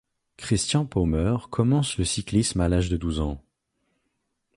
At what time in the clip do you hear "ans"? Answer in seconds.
3.19-3.43